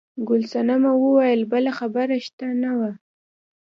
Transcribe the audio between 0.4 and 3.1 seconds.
صنمه وویل بله خبره شته نه وه.